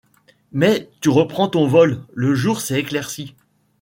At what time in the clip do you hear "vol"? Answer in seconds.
1.67-2.01